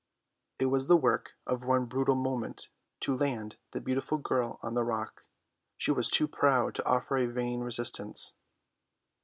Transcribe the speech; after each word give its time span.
It 0.57 0.65
was 0.65 0.87
the 0.87 0.97
work 0.97 1.33
of 1.45 1.63
one 1.63 1.85
brutal 1.85 2.15
moment 2.15 2.69
to 3.01 3.13
land 3.13 3.57
the 3.69 3.79
beautiful 3.79 4.17
girl 4.17 4.57
on 4.63 4.73
the 4.73 4.83
rock; 4.83 5.25
she 5.77 5.91
was 5.91 6.09
too 6.09 6.27
proud 6.27 6.73
to 6.73 6.85
offer 6.87 7.17
a 7.19 7.27
vain 7.27 7.59
resistance. 7.59 8.33